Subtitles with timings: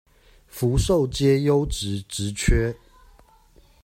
[0.47, 2.75] 福壽街優質職缺